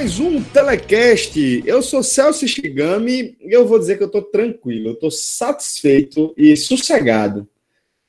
[0.00, 1.62] Mais um Telecast.
[1.66, 6.32] Eu sou Celso Shigami e eu vou dizer que eu tô tranquilo, eu tô satisfeito
[6.38, 7.46] e sossegado,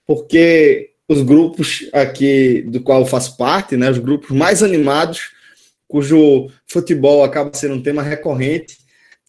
[0.07, 5.31] porque os grupos aqui do qual eu faço parte, né, os grupos mais animados,
[5.85, 8.77] cujo futebol acaba sendo um tema recorrente,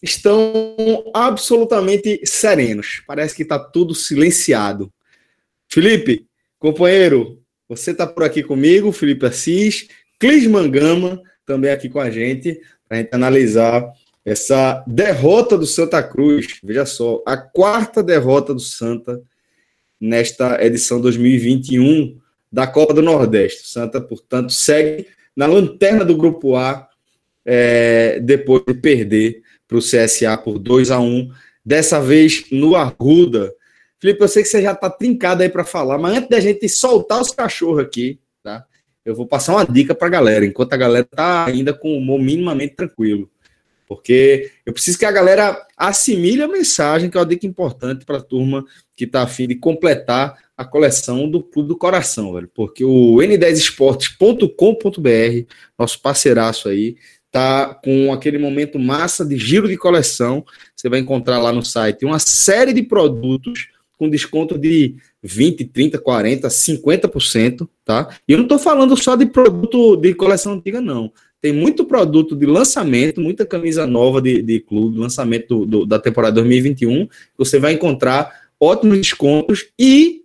[0.01, 3.03] estão absolutamente serenos.
[3.05, 4.89] Parece que está tudo silenciado.
[5.69, 12.09] Felipe, companheiro, você está por aqui comigo, Felipe Assis, Clis Mangama, também aqui com a
[12.09, 13.91] gente, para a gente analisar
[14.25, 16.59] essa derrota do Santa Cruz.
[16.63, 19.21] Veja só, a quarta derrota do Santa
[19.99, 22.17] nesta edição 2021
[22.51, 23.67] da Copa do Nordeste.
[23.67, 26.87] Santa, portanto, segue na lanterna do Grupo A
[27.45, 31.31] é, depois de perder para o CSA por 2 a 1
[31.65, 33.53] dessa vez no Arruda.
[33.99, 36.67] Felipe, eu sei que você já está trincado aí para falar, mas antes da gente
[36.67, 38.19] soltar os cachorros aqui?
[39.05, 41.97] Eu vou passar uma dica para a galera, enquanto a galera está ainda com o
[41.97, 43.29] humor minimamente tranquilo.
[43.87, 48.17] Porque eu preciso que a galera assimile a mensagem, que é uma dica importante para
[48.17, 48.63] a turma
[48.95, 52.49] que está afim de completar a coleção do Clube do Coração, velho.
[52.53, 56.95] Porque o n10esportes.com.br, nosso parceiraço aí,
[57.29, 60.45] tá com aquele momento massa de giro de coleção.
[60.75, 63.67] Você vai encontrar lá no site uma série de produtos
[64.03, 68.09] com desconto de 20, 30, 40, 50%, tá?
[68.27, 71.09] E eu não estou falando só de produto de coleção antiga, não.
[71.39, 75.97] Tem muito produto de lançamento, muita camisa nova de, de clube, lançamento do, do, da
[75.99, 77.07] temporada 2021.
[77.37, 80.23] Você vai encontrar ótimos descontos e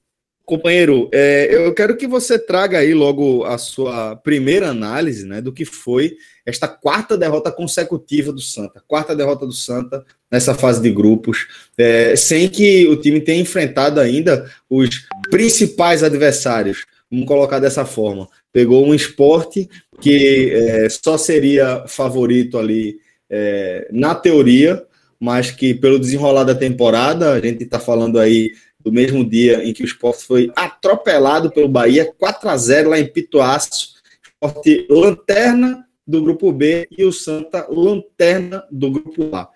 [0.48, 5.52] companheiro, é, eu quero que você traga aí logo a sua primeira análise né, do
[5.52, 6.16] que foi
[6.46, 8.82] esta quarta derrota consecutiva do Santa.
[8.88, 14.00] Quarta derrota do Santa nessa fase de grupos, é, sem que o time tenha enfrentado
[14.00, 16.86] ainda os principais adversários.
[17.10, 18.26] Vamos colocar dessa forma.
[18.50, 19.68] Pegou um esporte
[20.00, 22.96] que é, só seria favorito ali
[23.28, 24.82] é, na teoria,
[25.20, 28.52] mas que pelo desenrolar da temporada, a gente está falando aí
[28.88, 32.98] do mesmo dia em que o esporte foi atropelado pelo Bahia, 4 a 0 lá
[32.98, 39.50] em Pituaço, esporte lanterna do grupo B e o Santa lanterna do grupo A.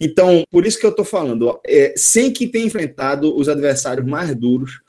[0.00, 4.34] Então, por isso que eu estou falando, é, sem que tenha enfrentado os adversários mais
[4.34, 4.80] duros,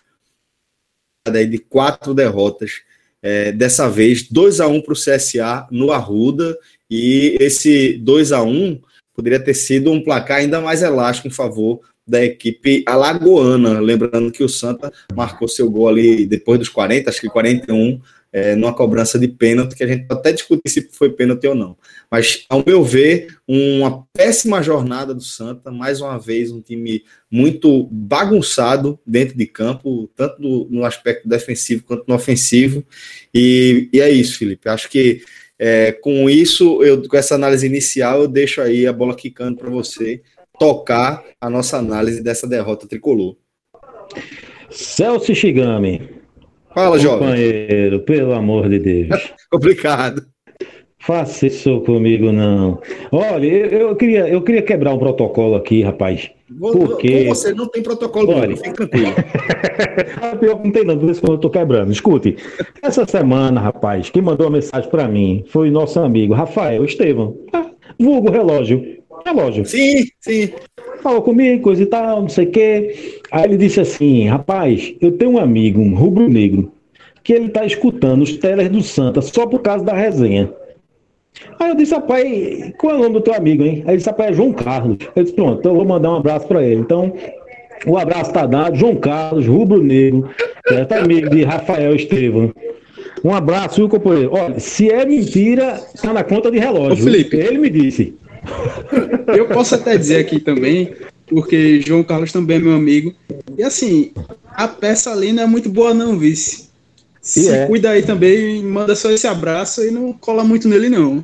[1.29, 2.81] de quatro derrotas,
[3.21, 6.57] é, dessa vez 2 a 1 para o CSA no Arruda,
[6.89, 8.81] e esse 2 a 1
[9.13, 13.79] poderia ter sido um placar ainda mais elástico em favor da equipe alagoana.
[13.79, 17.99] Lembrando que o Santa marcou seu gol ali depois dos 40, acho que 41,
[18.31, 21.75] é, numa cobrança de pênalti, que a gente até discutir se foi pênalti ou não.
[22.11, 27.87] Mas, ao meu ver, uma péssima jornada do Santa, mais uma vez, um time muito
[27.91, 32.83] bagunçado dentro de campo, tanto no, no aspecto defensivo quanto no ofensivo.
[33.33, 34.69] E, e é isso, Felipe.
[34.69, 35.21] Acho que
[35.57, 39.69] é, com isso, eu, com essa análise inicial, eu deixo aí a bola quicando para
[39.69, 40.21] você
[40.59, 43.35] tocar a nossa análise dessa derrota tricolor.
[44.69, 46.19] Celso Shigami,
[46.73, 47.27] Fala, jovem.
[47.27, 49.33] Companheiro, pelo amor de Deus.
[49.51, 50.21] Obrigado.
[51.01, 52.79] Faça isso comigo, não.
[53.11, 56.29] Olha, eu, eu, queria, eu queria quebrar um protocolo aqui, rapaz.
[56.59, 57.25] Porque...
[57.25, 58.55] Com você não tem protocolo, Olha...
[58.55, 59.13] fique tranquilo.
[60.21, 61.91] Ah, pior não tem não, por isso que eu tô quebrando.
[61.91, 62.35] Escute,
[62.81, 67.37] essa semana, rapaz, quem mandou uma mensagem para mim foi o nosso amigo Rafael Estevam.
[67.53, 68.98] Ah, vulgo relógio.
[69.25, 69.65] Relógio.
[69.65, 70.49] Sim, sim.
[71.01, 73.21] falou comigo, coisa e tal, não sei o quê.
[73.31, 76.71] Aí ele disse assim: rapaz, eu tenho um amigo, um rubro-negro,
[77.23, 80.51] que ele tá escutando os teles do Santa só por causa da resenha.
[81.59, 83.83] Aí eu disse, rapaz, qual é o nome do teu amigo, hein?
[83.85, 84.97] Aí ele disse, rapaz, é João Carlos.
[85.15, 86.81] Eu disse, pronto, então eu vou mandar um abraço para ele.
[86.81, 87.13] Então,
[87.85, 90.29] o abraço tá dado, João Carlos, Rubro Negro,
[90.67, 92.53] é, tá amigo de Rafael Estevam.
[93.23, 94.31] Um abraço, viu, companheiro?
[94.33, 97.03] Olha, se é mentira, tá na conta de relógio.
[97.03, 97.37] Ô, Felipe.
[97.37, 98.15] Ele me disse.
[99.27, 100.93] Eu posso até dizer aqui também,
[101.27, 103.13] porque João Carlos também é meu amigo.
[103.57, 104.11] E assim,
[104.47, 106.69] a peça ali não é muito boa, não, vice.
[107.21, 107.67] Se é.
[107.67, 111.23] cuida aí também, manda só esse abraço e não cola muito nele, não.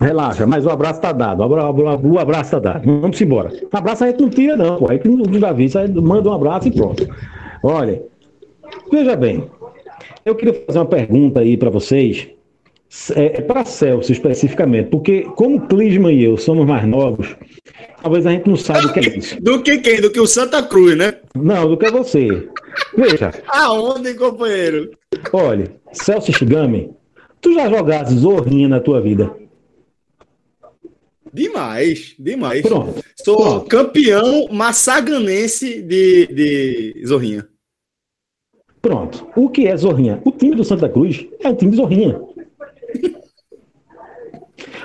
[0.00, 1.42] Relaxa, mas o abraço tá dado.
[1.42, 2.84] O abraço tá dado.
[2.84, 3.52] Vamos embora.
[3.70, 4.90] Abraço a gente não tira, não, pô.
[4.90, 7.08] Aí que não dá vista, manda um abraço e pronto.
[7.62, 8.02] Olha,
[8.90, 9.44] veja bem.
[10.24, 12.28] Eu queria fazer uma pergunta aí para vocês.
[13.14, 17.34] É, é para Celso especificamente, porque como Clisman e eu somos mais novos,
[18.02, 19.42] talvez a gente não saiba o que é isso.
[19.42, 20.00] Do que quem?
[20.00, 21.14] Do que o Santa Cruz, né?
[21.34, 22.48] Não, do que você.
[22.94, 23.32] Veja.
[23.48, 24.90] Aonde, companheiro?
[25.32, 26.90] Olha, Celso Shigami,
[27.40, 29.34] tu já jogaste zorrinha na tua vida?
[31.32, 32.60] Demais, demais.
[32.60, 33.02] Pronto.
[33.24, 33.66] Sou Pronto.
[33.68, 37.48] campeão massaganense de, de Zorrinha.
[38.82, 39.26] Pronto.
[39.34, 40.20] O que é Zorrinha?
[40.26, 42.20] O time do Santa Cruz é um time de Zorrinha.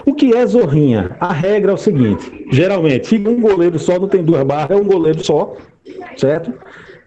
[0.06, 1.16] O que é Zorrinha?
[1.20, 4.82] A regra é o seguinte: geralmente, fica um goleiro só, não tem duas barras, é
[4.82, 5.56] um goleiro só,
[6.16, 6.54] certo?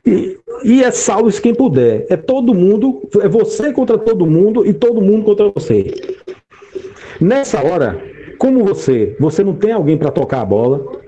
[0.07, 2.07] E, e é salve quem puder.
[2.09, 5.95] É todo mundo, é você contra todo mundo e todo mundo contra você.
[7.21, 8.03] Nessa hora,
[8.39, 11.01] como você, você não tem alguém para tocar a bola,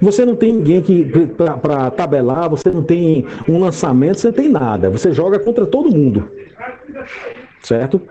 [0.00, 4.48] você não tem ninguém que para tabelar, você não tem um lançamento, você não tem
[4.48, 4.90] nada.
[4.90, 6.28] Você joga contra todo mundo.
[7.62, 8.02] Certo?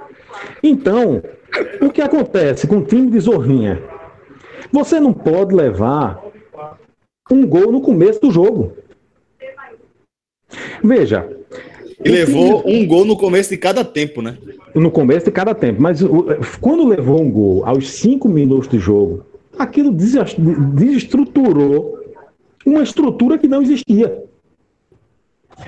[0.64, 1.22] Então,
[1.82, 3.82] o que acontece com o time de Zorrinha?
[4.72, 6.24] Você não pode levar
[7.30, 8.74] um gol no começo do jogo.
[10.84, 11.30] Veja.
[12.04, 14.38] E levou um gol no começo de cada tempo, né?
[14.74, 15.82] No começo de cada tempo.
[15.82, 16.00] Mas
[16.60, 19.24] quando levou um gol aos cinco minutos de jogo,
[19.58, 22.00] aquilo desestruturou
[22.66, 24.24] uma estrutura que não existia.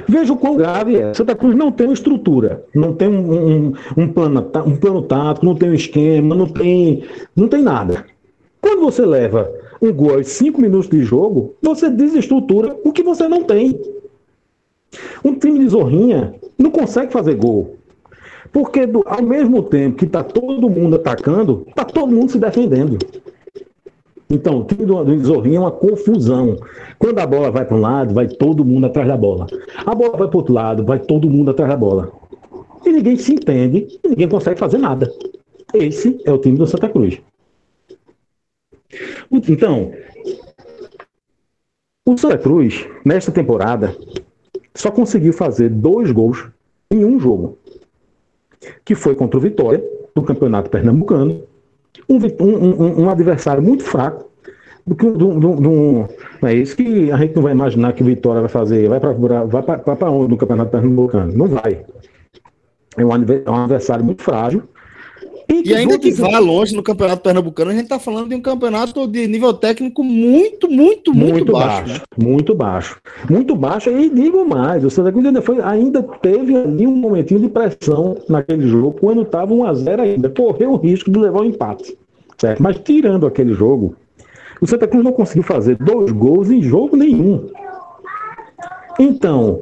[0.07, 1.13] Veja o quão grave é.
[1.13, 5.45] Santa Cruz não tem uma estrutura, não tem um, um, um, plano, um plano tático,
[5.45, 7.03] não tem um esquema, não tem,
[7.35, 8.05] não tem nada.
[8.61, 9.51] Quando você leva
[9.81, 13.79] um gol aos cinco minutos de jogo, você desestrutura o que você não tem.
[15.23, 17.75] Um time de Zorrinha não consegue fazer gol.
[18.51, 22.97] Porque do, ao mesmo tempo que está todo mundo atacando, está todo mundo se defendendo.
[24.29, 26.57] Então, o time do, do Zorrinho é uma confusão.
[26.97, 29.47] Quando a bola vai para um lado, vai todo mundo atrás da bola.
[29.85, 32.11] A bola vai para outro lado, vai todo mundo atrás da bola.
[32.85, 35.11] E ninguém se entende ninguém consegue fazer nada.
[35.73, 37.19] Esse é o time do Santa Cruz.
[39.31, 39.91] Então,
[42.05, 43.95] o Santa Cruz, nesta temporada,
[44.75, 46.47] só conseguiu fazer dois gols
[46.91, 47.57] em um jogo,
[48.85, 49.83] que foi contra o Vitória,
[50.13, 51.41] do Campeonato Pernambucano,
[52.09, 54.31] um, um, um adversário muito fraco,
[54.85, 56.09] do que do, do,
[56.45, 58.89] é isso que a gente não vai imaginar que o Vitória vai fazer.
[58.89, 61.31] Vai para vai para onde no Campeonato Pernambucano?
[61.31, 61.85] Não vai.
[62.97, 64.63] É um, é um adversário muito frágil
[65.49, 68.41] e, e ainda que vá longe no Campeonato Pernambucano, a gente está falando de um
[68.41, 71.81] campeonato de nível técnico muito, muito, muito, muito baixo.
[71.81, 72.05] baixo né?
[72.17, 73.01] Muito baixo.
[73.29, 73.89] Muito baixo.
[73.89, 78.17] E digo mais, o Santa Cruz ainda, foi, ainda teve ali um momentinho de pressão
[78.29, 80.29] naquele jogo, quando estava 1x0 ainda.
[80.29, 81.97] Correu o risco de levar um empate.
[82.37, 82.61] Certo?
[82.61, 83.95] Mas tirando aquele jogo,
[84.61, 87.49] o Santa Cruz não conseguiu fazer dois gols em jogo nenhum.
[88.99, 89.61] Então,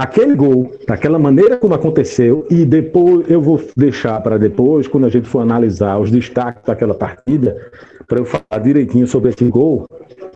[0.00, 5.10] aquele gol, daquela maneira como aconteceu, e depois eu vou deixar para depois, quando a
[5.10, 7.70] gente for analisar os destaques daquela partida,
[8.06, 9.86] para eu falar direitinho sobre esse gol.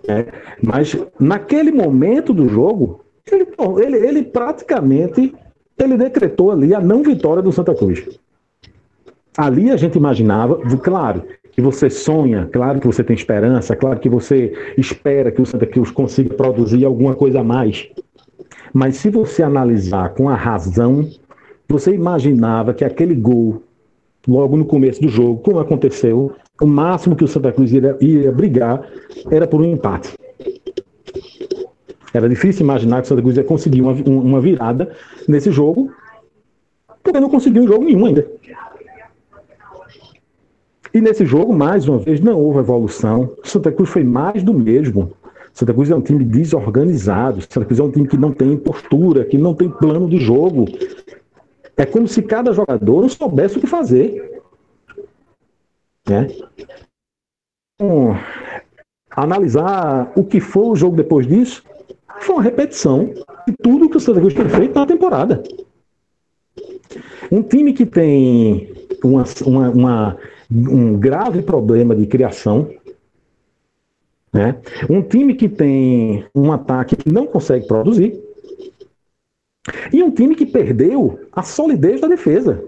[0.06, 0.26] Né?
[0.62, 3.00] Mas naquele momento do jogo,
[3.32, 3.46] ele,
[3.82, 5.34] ele, ele praticamente
[5.78, 8.06] ele decretou ali a não vitória do Santa Cruz.
[9.36, 14.10] Ali a gente imaginava, claro, que você sonha, claro que você tem esperança, claro que
[14.10, 17.88] você espera que o Santa Cruz consiga produzir alguma coisa a mais.
[18.74, 21.08] Mas se você analisar com a razão,
[21.68, 23.62] você imaginava que aquele gol,
[24.26, 28.84] logo no começo do jogo, como aconteceu, o máximo que o Santa Cruz ia, brigar
[29.30, 30.14] era por um empate.
[32.12, 34.92] Era difícil imaginar que o Santa Cruz ia conseguir uma, uma virada
[35.28, 35.92] nesse jogo,
[37.00, 38.26] porque não conseguiu jogo nenhum ainda.
[40.92, 43.36] E nesse jogo, mais uma vez, não houve evolução.
[43.44, 45.12] O Santa Cruz foi mais do mesmo.
[45.54, 47.40] Santa Cruz é um time desorganizado.
[47.42, 50.66] Santa Cruz é um time que não tem postura, que não tem plano de jogo.
[51.76, 54.42] É como se cada jogador não soubesse o que fazer.
[56.08, 56.26] Né?
[57.74, 58.16] Então,
[59.10, 61.62] analisar o que foi o jogo depois disso,
[62.20, 63.14] foi uma repetição
[63.46, 65.40] de tudo que o Santa Cruz tem feito na temporada.
[67.30, 68.72] Um time que tem
[69.04, 70.16] uma, uma, uma,
[70.50, 72.68] um grave problema de criação,
[74.34, 74.60] né?
[74.90, 78.20] um time que tem um ataque que não consegue produzir,
[79.92, 82.62] e um time que perdeu a solidez da defesa.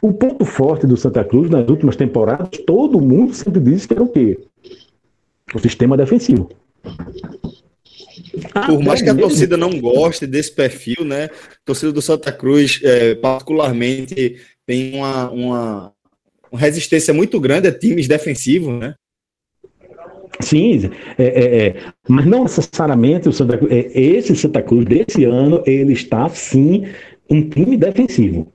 [0.00, 4.02] O ponto forte do Santa Cruz nas últimas temporadas, todo mundo sempre disse que era
[4.02, 4.38] o quê?
[5.52, 6.50] O sistema defensivo.
[8.66, 11.24] Por mais que a torcida não goste desse perfil, né?
[11.24, 15.92] A torcida do Santa Cruz, é, particularmente, tem uma, uma,
[16.52, 18.94] uma, resistência muito grande a times defensivos, né?
[20.40, 21.74] Sim, é, é, é.
[22.08, 26.84] mas não necessariamente o Santa Cruz, é, esse Santa Cruz desse ano, ele está sim
[27.28, 28.46] um time defensivo.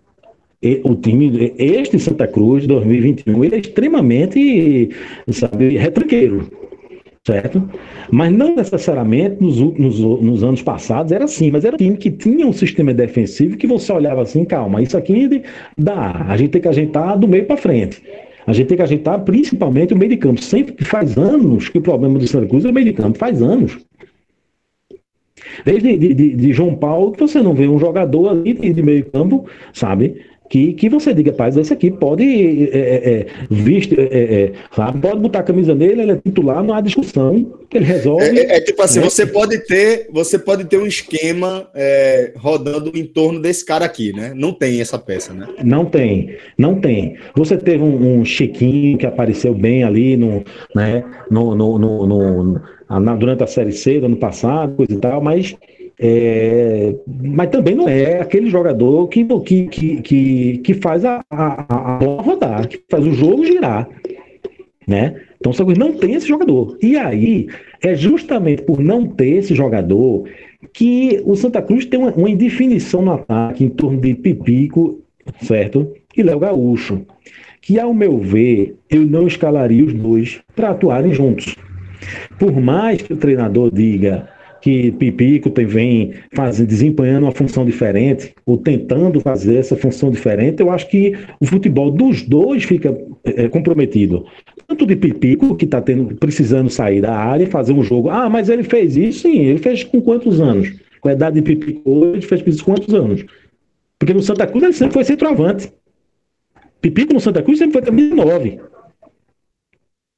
[0.61, 4.89] E, o time, este Santa Cruz 2021, ele é extremamente,
[5.29, 6.47] sabe, retranqueiro
[7.25, 7.69] certo?
[8.11, 12.11] Mas não necessariamente nos, nos, nos, anos passados era assim, mas era um time que
[12.11, 15.41] tinha um sistema defensivo que você olhava assim, calma, isso aqui
[15.77, 18.03] dá, a gente tem que ajeitar do meio para frente.
[18.45, 20.41] A gente tem que ajeitar principalmente o meio de campo.
[20.41, 23.17] Sempre que faz anos que o problema do Santa Cruz é o meio de campo,
[23.17, 23.77] faz anos.
[25.65, 29.05] Desde de, de, de João Paulo, você não vê um jogador ali de, de meio
[29.05, 30.21] campo, sabe?
[30.49, 32.23] Que, que você diga, paz, esse aqui pode
[32.71, 34.51] é, é, visto, é,
[35.01, 38.25] pode botar a camisa nele, ele é titular, não há discussão, ele resolve.
[38.39, 39.09] É, é, é tipo assim, né?
[39.09, 41.67] você pode ter, você pode ter um esquema
[42.37, 44.33] rodando em torno desse cara aqui, né?
[44.35, 45.47] Não tem essa peça, né?
[45.63, 47.17] Não tem, não tem.
[47.35, 50.43] Você teve um, um Chiquinho que apareceu bem ali no,
[50.75, 55.21] né, no, no, no, no, durante a Série C do ano passado, coisa e tal,
[55.21, 55.55] mas
[55.99, 61.97] é, mas também não é aquele jogador que, que, que, que, faz a, a, a
[61.97, 63.87] bola rodar, que faz o jogo girar.
[64.87, 65.21] Né?
[65.39, 66.77] Então o Cruz não tem esse jogador.
[66.81, 67.47] E aí,
[67.81, 70.25] é justamente por não ter esse jogador
[70.73, 74.99] que o Santa Cruz tem uma, uma indefinição no ataque em torno de Pipico,
[75.41, 75.93] certo?
[76.15, 77.01] E Léo Gaúcho.
[77.61, 81.55] Que, ao meu ver, eu não escalaria os dois para atuarem juntos.
[82.37, 84.27] Por mais que o treinador diga
[84.63, 90.71] que Pipico vem fazendo, desempenhando uma função diferente, ou tentando fazer essa função diferente, eu
[90.71, 94.25] acho que o futebol dos dois fica é, comprometido.
[94.65, 95.83] Tanto de Pipico, que está
[96.17, 98.09] precisando sair da área e fazer um jogo.
[98.09, 99.23] Ah, mas ele fez isso?
[99.23, 100.73] Sim, ele fez com quantos anos?
[101.01, 103.25] Com a idade de Pipico hoje, fez isso com quantos anos?
[103.99, 105.73] Porque no Santa Cruz ele sempre foi centroavante.
[106.79, 108.61] Pipico no Santa Cruz sempre foi camisa 9.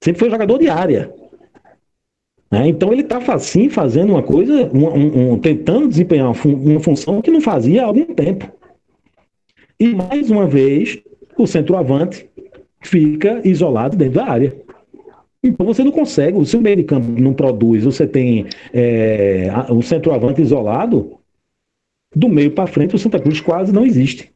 [0.04, 1.12] Sempre foi jogador de área.
[2.52, 2.68] Né?
[2.68, 7.22] Então ele está assim fazendo uma coisa, um, um, tentando desempenhar uma, fun uma função
[7.22, 8.52] que não fazia há algum tempo.
[9.80, 11.02] E mais uma vez,
[11.38, 12.30] o centroavante
[12.82, 14.56] fica isolado dentro da área.
[15.44, 19.82] Então você não consegue, se o meio de campo não produz, você tem é, o
[19.82, 21.20] centroavante isolado,
[22.16, 24.32] do meio para frente o Santa Cruz quase não existe.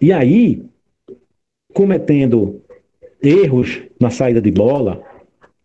[0.00, 0.62] E aí,
[1.72, 2.62] cometendo
[3.22, 5.02] erros na saída de bola,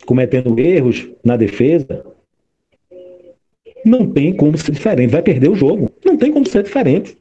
[0.05, 2.05] cometendo erros na defesa,
[3.85, 5.11] não tem como ser diferente.
[5.11, 5.91] Vai perder o jogo.
[6.05, 7.17] Não tem como ser diferente.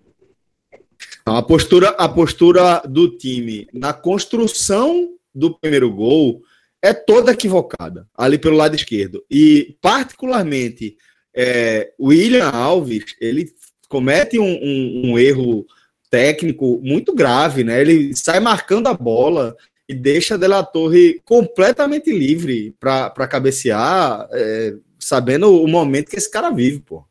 [1.24, 6.42] A postura, a postura do time na construção do primeiro gol
[6.82, 9.22] é toda equivocada, ali pelo lado esquerdo.
[9.30, 10.96] E, particularmente,
[11.34, 13.50] é, o William Alves, ele
[13.88, 15.66] comete um, um, um erro
[16.10, 17.80] técnico muito grave, né?
[17.80, 19.54] Ele sai marcando a bola
[19.90, 26.30] e deixa De La Torre completamente livre para cabecear, é, sabendo o momento que esse
[26.30, 27.02] cara vive, pô.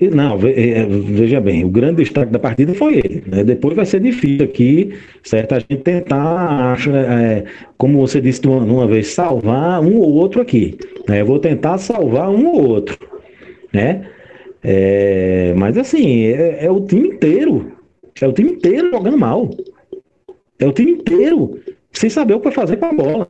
[0.00, 3.22] Não, é, veja bem, o grande destaque da partida foi ele.
[3.24, 3.44] Né?
[3.44, 5.52] Depois vai ser difícil aqui, certo?
[5.52, 7.44] A gente tentar, é,
[7.78, 10.76] como você disse uma, uma, vez, salvar um ou outro aqui.
[11.08, 11.20] Né?
[11.20, 12.98] Eu vou tentar salvar um ou outro,
[13.72, 14.08] né?
[14.60, 17.76] É, mas assim, é, é o time inteiro.
[18.20, 19.48] É o time inteiro jogando mal.
[20.62, 23.28] É o time inteiro sem saber o que vai fazer com a bola.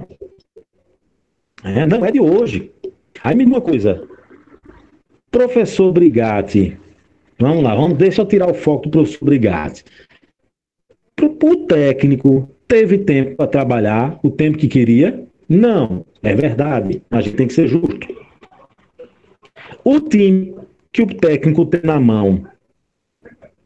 [1.64, 2.70] É, não é de hoje.
[3.24, 4.06] Aí me uma coisa.
[5.30, 6.76] Professor Brigatti.
[7.38, 9.82] Vamos lá, vamos, deixa eu tirar o foco do professor Brigatti.
[11.22, 15.26] O técnico teve tempo para trabalhar, o tempo que queria?
[15.48, 17.02] Não, é verdade.
[17.10, 18.14] A gente tem que ser justo.
[19.82, 20.54] O time
[20.92, 22.46] que o técnico tem na mão,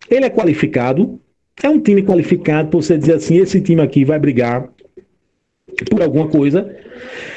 [0.08, 1.20] ele é qualificado?
[1.63, 4.69] É um time qualificado para você dizer assim: esse time aqui vai brigar
[5.91, 6.75] por alguma coisa.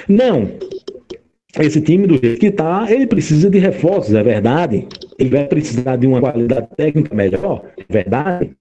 [0.07, 0.51] Não.
[1.59, 4.87] Esse time, do jeito que está, ele precisa de reforços, é verdade.
[5.17, 8.51] Ele vai precisar de uma qualidade técnica melhor, é verdade.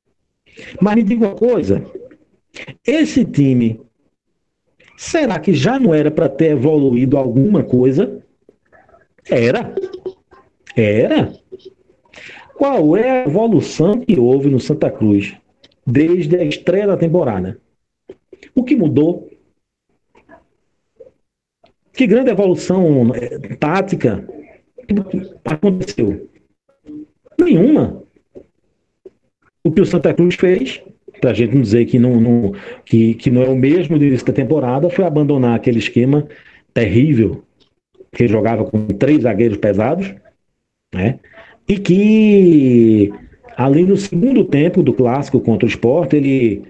[0.81, 1.85] Mas me diga uma coisa:
[2.87, 3.81] esse time
[4.99, 8.21] Será que já não era para ter evoluído alguma coisa?
[9.31, 9.73] Era.
[10.75, 11.33] Era.
[12.57, 15.37] Qual é a evolução que houve no Santa Cruz
[15.91, 17.59] desde a estreia da temporada?
[18.55, 19.31] O que mudou?
[21.93, 24.29] Que grande evolução é, tática
[25.45, 26.29] aconteceu?
[27.41, 28.03] Nenhuma.
[29.65, 30.83] O que o Santa Cruz fez,
[31.21, 32.53] para a gente não dizer que não, não,
[32.85, 36.29] que, que não é o mesmo do início da temporada, foi abandonar aquele esquema
[36.73, 37.43] terrível
[38.13, 40.15] que jogava com três zagueiros pesados,
[40.95, 41.19] né?
[41.69, 43.13] E que
[43.59, 46.63] ali no segundo tempo do clássico contra o Sport, ele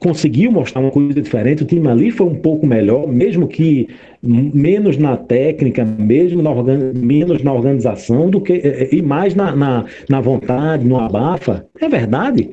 [0.00, 1.62] conseguiu mostrar uma coisa diferente.
[1.62, 3.88] O time ali foi um pouco melhor, mesmo que
[4.20, 6.50] menos na técnica, mesmo na
[6.92, 11.64] menos na organização do que é, é, e mais na, na, na vontade, no abafa.
[11.80, 12.50] É verdade.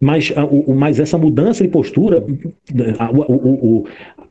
[0.00, 2.24] Mas, o, mas essa mudança de postura,
[3.12, 3.86] o, o, o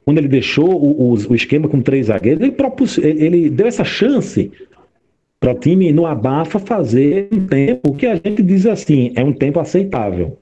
[0.06, 4.52] quando ele deixou o, esquema com três zagueiros, ele, propus, ele deu essa chance
[5.44, 9.34] para o time no abafa fazer um tempo que a gente diz assim, é um
[9.34, 10.40] tempo aceitável.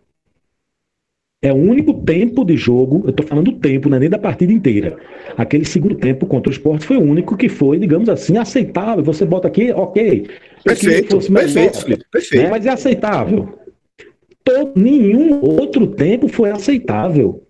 [1.41, 4.20] É o único tempo de jogo, eu estou falando do tempo, não é nem da
[4.20, 4.96] partida inteira.
[5.36, 9.03] Aquele segundo tempo contra o esporte foi o único que foi, digamos assim, aceitável.
[9.03, 10.27] Você bota aqui, ok.
[10.63, 12.43] Perfeito, perfeito, melhor, perfeito.
[12.43, 12.50] Né?
[12.51, 13.58] Mas é aceitável.
[14.43, 17.41] Todo, nenhum outro tempo foi aceitável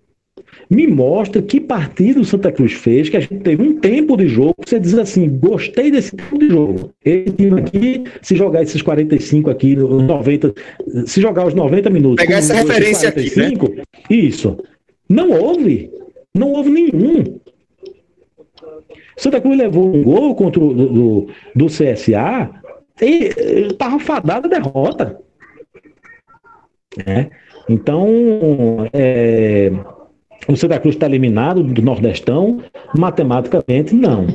[0.71, 4.29] me mostra que partido o Santa Cruz fez, que a gente teve um tempo de
[4.29, 6.93] jogo, você diz assim, gostei desse tempo de jogo.
[7.03, 10.53] Esse time aqui, se jogar esses 45 aqui, 90,
[11.05, 12.25] se jogar os 90 minutos...
[12.25, 13.83] Pegar essa referência 45, aqui, né?
[14.09, 14.57] Isso.
[15.09, 15.91] Não houve.
[16.33, 17.37] Não houve nenhum.
[19.17, 22.49] Santa Cruz levou um gol contra o do, do, CSA
[23.01, 25.19] e estava fadada a derrota.
[27.05, 27.29] É.
[27.67, 29.69] Então, é,
[30.47, 32.61] o Santa Cruz está eliminado do Nordestão?
[32.97, 34.27] Matematicamente, não.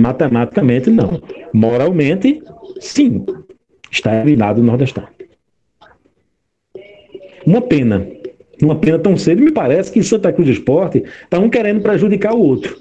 [0.00, 1.20] Matematicamente, não.
[1.52, 2.42] Moralmente,
[2.80, 3.24] sim.
[3.90, 5.06] Está eliminado do Nordestão.
[7.46, 8.06] Uma pena.
[8.62, 9.42] Uma pena tão cedo.
[9.42, 12.76] Me parece que Santa Cruz Esporte está um querendo prejudicar o outro.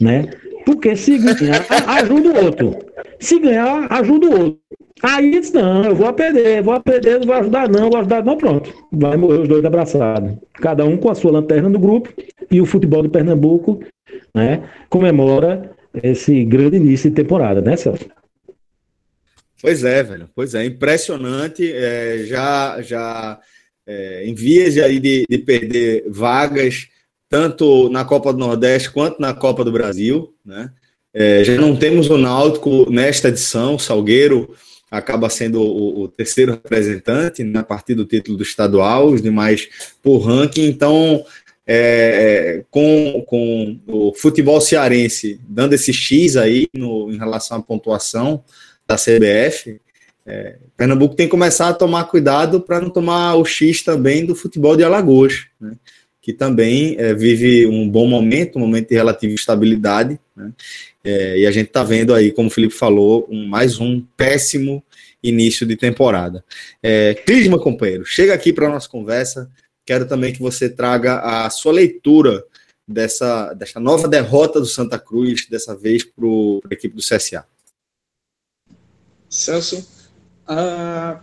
[0.00, 0.28] Né?
[0.64, 2.76] Porque se ganhar, ajuda o outro.
[3.20, 4.60] Se ganhar, ajuda o outro.
[5.02, 8.36] Aí disse, não, eu vou perder, vou perder, não vou ajudar não, vou ajudar não,
[8.36, 8.72] pronto.
[8.90, 10.36] Vai morrer os dois abraçados.
[10.54, 12.12] Cada um com a sua lanterna do grupo
[12.50, 13.80] e o futebol de Pernambuco
[14.34, 15.70] né, comemora
[16.02, 18.06] esse grande início de temporada, né, Celso?
[19.60, 20.28] Pois é, velho.
[20.34, 21.70] Pois é, impressionante.
[21.72, 23.38] É, já já
[23.86, 26.88] é, em vias de, de perder vagas,
[27.28, 30.70] tanto na Copa do Nordeste quanto na Copa do Brasil, né?
[31.12, 34.54] É, já não temos o Náutico nesta edição, Salgueiro
[34.96, 39.68] acaba sendo o, o terceiro representante na né, partir do título do estadual, os demais
[40.02, 40.66] por ranking.
[40.66, 41.24] Então,
[41.66, 47.62] é, é, com, com o futebol cearense dando esse X aí no, em relação à
[47.62, 48.44] pontuação
[48.86, 49.80] da CBF,
[50.24, 54.34] é, Pernambuco tem que começar a tomar cuidado para não tomar o X também do
[54.34, 55.72] futebol de Alagoas, né,
[56.26, 60.52] que também é, vive um bom momento, um momento de relativa estabilidade, né,
[61.04, 64.82] é, e a gente está vendo aí, como o Felipe falou, um, mais um péssimo
[65.22, 66.44] início de temporada.
[66.82, 69.48] É, Cris, meu companheiro, chega aqui para a nossa conversa.
[69.86, 72.44] Quero também que você traga a sua leitura
[72.88, 77.46] dessa, dessa nova derrota do Santa Cruz, dessa vez para a equipe do CSA.
[79.30, 79.78] Celso,
[80.48, 81.20] uh,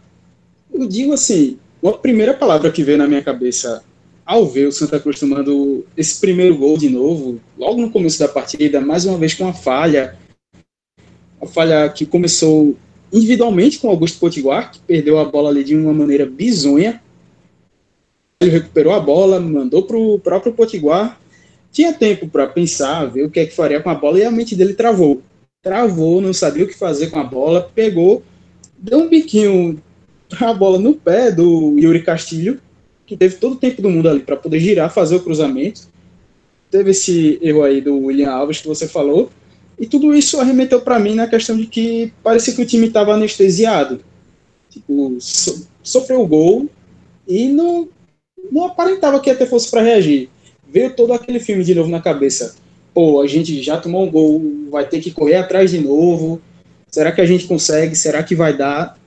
[0.74, 3.84] eu digo assim, a primeira palavra que veio na minha cabeça
[4.26, 8.28] ao ver o Santa Cruz tomando esse primeiro gol de novo, logo no começo da
[8.28, 10.18] partida, mais uma vez com uma falha,
[11.42, 12.76] uma falha que começou
[13.12, 17.02] individualmente com Augusto Potiguar, que perdeu a bola ali de uma maneira bizonha.
[18.42, 21.20] Ele recuperou a bola, mandou para o próprio Potiguar.
[21.72, 24.32] Tinha tempo para pensar, ver o que é que faria com a bola e a
[24.32, 25.22] mente dele travou.
[25.62, 28.24] Travou, não sabia o que fazer com a bola, pegou,
[28.78, 29.82] deu um biquinho
[30.40, 32.60] a bola no pé do Yuri Castilho,
[33.06, 35.82] que teve todo o tempo do mundo ali para poder girar, fazer o cruzamento.
[36.72, 39.30] Teve esse erro aí do William Alves que você falou.
[39.78, 43.14] E tudo isso arremeteu para mim na questão de que parecia que o time estava
[43.14, 44.00] anestesiado.
[44.70, 46.70] Tipo, so, sofreu o gol
[47.28, 47.88] e não,
[48.52, 50.30] não aparentava que até fosse para reagir.
[50.68, 52.56] Veio todo aquele filme de novo na cabeça.
[52.94, 56.42] Pô, a gente já tomou um gol, vai ter que correr atrás de novo.
[56.88, 57.96] Será que a gente consegue?
[57.96, 58.98] Será que vai dar?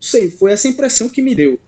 [0.00, 1.58] Não sei, foi essa impressão que me deu.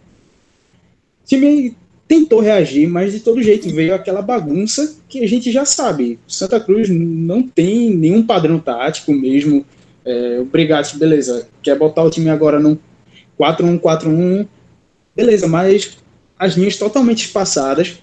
[1.26, 1.76] Time
[2.08, 6.18] tentou reagir, mas de todo jeito veio aquela bagunça que a gente já sabe.
[6.26, 9.66] Santa Cruz não tem nenhum padrão tático mesmo.
[10.04, 12.78] É, o Brigatti, beleza, quer botar o time agora no
[13.38, 14.46] 4-1-4-1,
[15.16, 15.98] beleza, mas
[16.38, 17.98] as linhas totalmente espaçadas.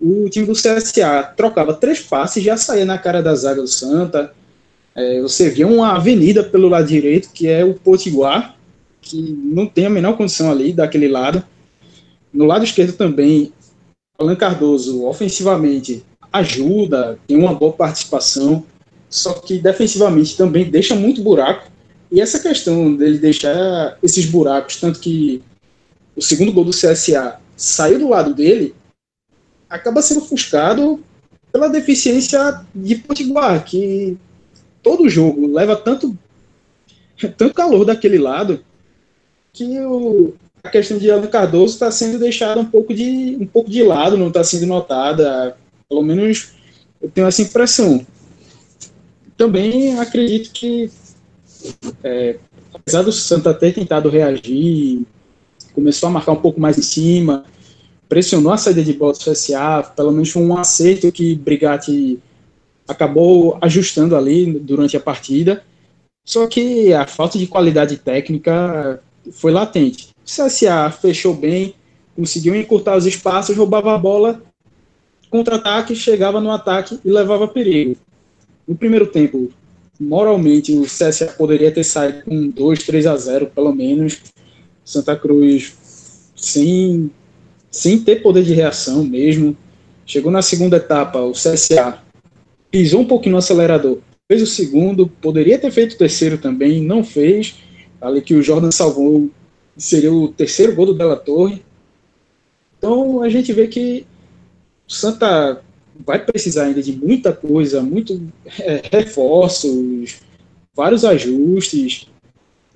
[0.00, 4.32] o time do CSA trocava três passes já saía na cara da zaga do Santa.
[4.96, 8.56] É, você via uma avenida pelo lado direito, que é o Potiguar,
[9.00, 11.42] que não tem a menor condição ali daquele lado.
[12.34, 13.52] No lado esquerdo também,
[14.18, 18.66] Alan Cardoso, ofensivamente, ajuda, tem uma boa participação,
[19.08, 21.70] só que defensivamente também deixa muito buraco.
[22.10, 25.40] E essa questão dele deixar esses buracos, tanto que
[26.16, 28.74] o segundo gol do CSA saiu do lado dele,
[29.70, 30.98] acaba sendo ofuscado
[31.52, 34.16] pela deficiência de Potiguar, que
[34.82, 36.18] todo jogo leva tanto,
[37.36, 38.60] tanto calor daquele lado
[39.52, 43.70] que o, a questão de Alan Cardoso está sendo deixada um pouco de um pouco
[43.70, 45.54] de lado, não está sendo notada.
[45.86, 46.52] Pelo menos
[47.02, 48.04] eu tenho essa impressão.
[49.36, 50.90] Também acredito que,
[52.02, 52.38] é,
[52.72, 55.02] apesar do Santa ter tentado reagir,
[55.74, 57.44] começou a marcar um pouco mais em cima,
[58.08, 62.18] pressionou a saída de bola do CSA, pelo menos um acerto que Brigatti
[62.88, 65.62] acabou ajustando ali durante a partida.
[66.26, 70.13] Só que a falta de qualidade técnica foi latente.
[70.24, 71.74] O CSA fechou bem,
[72.16, 74.42] conseguiu encurtar os espaços, roubava a bola,
[75.28, 77.96] contra-ataque, chegava no ataque e levava perigo.
[78.66, 79.50] No primeiro tempo,
[80.00, 84.18] moralmente, o CSA poderia ter saído com 2, 3 a 0, pelo menos.
[84.82, 85.74] Santa Cruz
[86.34, 87.10] sem,
[87.70, 89.56] sem ter poder de reação mesmo.
[90.06, 91.98] Chegou na segunda etapa, o CSA
[92.70, 97.04] pisou um pouquinho no acelerador, fez o segundo, poderia ter feito o terceiro também, não
[97.04, 97.56] fez.
[98.00, 99.30] Ali que o Jordan salvou
[99.76, 101.62] seria o terceiro gol do Della Torre.
[102.78, 104.06] Então a gente vê que
[104.88, 105.62] o Santa
[106.04, 108.20] vai precisar ainda de muita coisa, muito
[108.60, 110.20] é, reforços,
[110.74, 112.06] vários ajustes.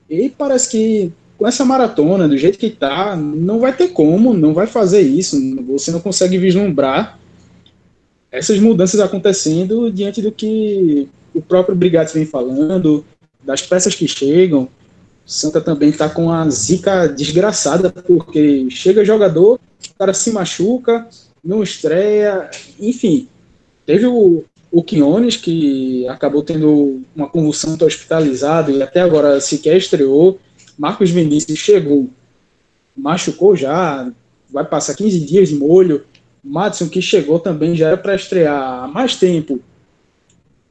[0.08, 4.52] E parece que com essa maratona, do jeito que está, não vai ter como, não
[4.52, 5.36] vai fazer isso.
[5.68, 7.16] Você não consegue vislumbrar
[8.30, 13.04] essas mudanças acontecendo diante do que o próprio Brigatti vem falando,
[13.44, 14.68] das peças que chegam.
[15.28, 19.60] Santa também está com a zica desgraçada, porque chega jogador,
[19.90, 21.06] o cara se machuca,
[21.44, 23.28] não estreia, enfim.
[23.84, 29.76] Teve o, o Quinones, que acabou tendo uma convulsão, está hospitalizado e até agora sequer
[29.76, 30.40] estreou.
[30.78, 32.08] Marcos Vinícius chegou,
[32.96, 34.10] machucou já,
[34.48, 36.06] vai passar 15 dias de molho.
[36.42, 39.60] Madison, que chegou também, já era para estrear há mais tempo,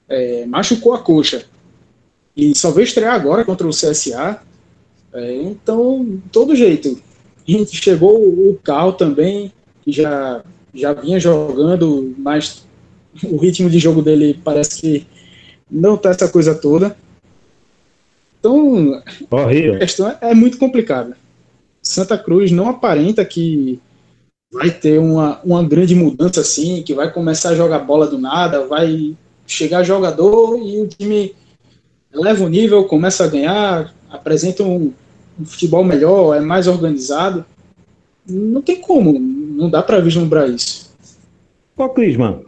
[0.10, 1.46] é, machucou a coxa.
[2.36, 4.47] E só veio estrear agora contra o CSA.
[5.18, 7.02] É, então, todo jeito.
[7.48, 9.52] E chegou o Cal também,
[9.82, 12.68] que já, já vinha jogando, mas
[13.24, 15.08] o ritmo de jogo dele parece que
[15.72, 16.96] não tá essa coisa toda.
[18.40, 19.02] Então,
[19.74, 21.18] a questão é, é muito complicada.
[21.82, 23.80] Santa Cruz não aparenta que
[24.54, 28.68] vai ter uma, uma grande mudança assim, que vai começar a jogar bola do nada,
[28.68, 29.16] vai
[29.48, 31.34] chegar jogador e o time
[32.14, 34.94] leva o nível, começa a ganhar, apresenta um,
[35.40, 37.46] um futebol melhor, é mais organizado.
[38.26, 40.94] Não tem como, não dá para vislumbrar isso.
[41.76, 42.42] Ô, Clisman,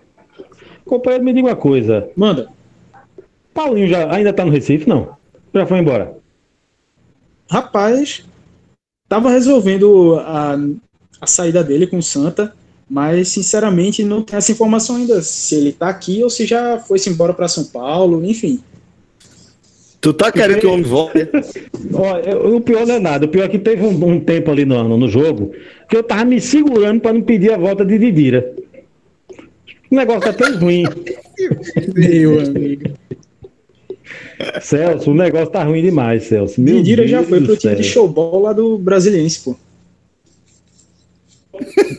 [0.86, 2.10] companheiro, me diga uma coisa.
[2.15, 2.49] Manda.
[3.54, 5.15] Paulinho já ainda tá no Recife, não?
[5.54, 6.17] Já foi embora?
[7.49, 8.23] Rapaz,
[9.08, 10.56] tava resolvendo a,
[11.19, 12.54] a saída dele com o Santa,
[12.89, 17.10] mas sinceramente não tem essa informação ainda se ele tá aqui ou se já foi-se
[17.10, 18.63] embora para São Paulo, enfim.
[20.01, 21.27] Tu tá querendo que o homem volte?
[22.43, 23.25] o pior não é nada.
[23.25, 25.51] O pior é que teve um, um tempo ali no, no jogo
[25.89, 28.53] que eu tava me segurando para não pedir a volta de Didira.
[29.91, 30.83] O negócio tá tão ruim.
[31.95, 32.91] Meu amigo.
[34.62, 36.62] Celso, o negócio tá ruim demais, Celso.
[36.62, 39.55] Meu Didira Deus já foi pro time de showball lá do Brasiliense, pô.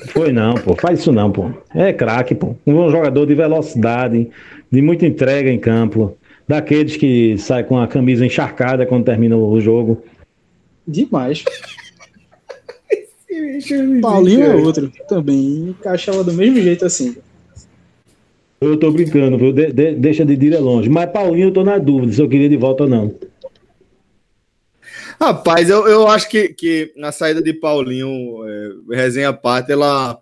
[0.09, 0.75] Foi não, pô.
[0.75, 1.51] Faz isso não, pô.
[1.75, 2.57] É craque, pô.
[2.67, 4.31] Um jogador de velocidade,
[4.71, 6.17] de muita entrega em campo
[6.51, 10.03] daqueles que sai com a camisa encharcada quando termina o jogo.
[10.85, 11.45] Demais.
[14.03, 15.69] Paulinho é outro também.
[15.69, 17.17] Encaixava do mesmo jeito assim.
[18.61, 19.53] Eu tô brincando, viu?
[19.53, 20.89] De, de, deixa de ir longe.
[20.89, 23.15] Mas Paulinho, eu tô na dúvida se eu queria de volta ou não.
[25.21, 28.11] Rapaz, eu, eu acho que, que na saída de Paulinho,
[28.45, 30.21] é, resenha à parte, ela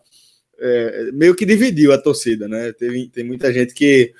[0.60, 2.70] é, meio que dividiu a torcida, né?
[2.72, 4.12] Teve, tem muita gente que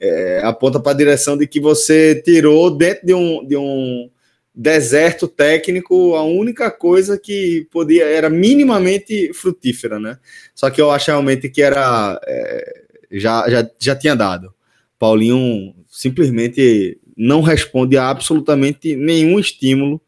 [0.00, 4.10] é, aponta para a direção de que você tirou dentro de um, de um
[4.54, 10.18] deserto técnico a única coisa que podia era minimamente frutífera, né?
[10.54, 14.54] Só que eu acho realmente que era é, já, já, já tinha dado.
[14.98, 20.00] Paulinho simplesmente não responde a absolutamente nenhum estímulo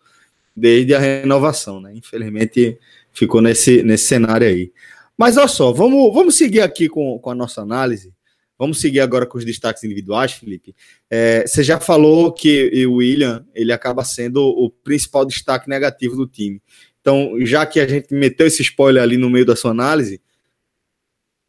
[0.57, 1.93] desde a renovação, né?
[1.95, 2.79] Infelizmente
[3.13, 4.73] ficou nesse, nesse cenário aí.
[5.17, 8.13] Mas olha só, vamos, vamos seguir aqui com, com a nossa análise.
[8.59, 10.75] Vamos seguir agora com os destaques individuais, Felipe.
[11.11, 16.27] É, você já falou que o William ele acaba sendo o principal destaque negativo do
[16.27, 16.63] time.
[17.01, 20.21] Então, já que a gente meteu esse spoiler ali no meio da sua análise,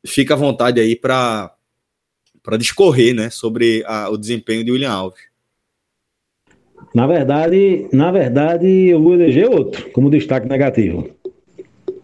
[0.06, 1.52] fica à vontade aí para
[2.60, 5.22] discorrer né, sobre a, o desempenho de William Alves.
[6.94, 11.10] Na verdade, na verdade, eu vou eleger outro como destaque negativo.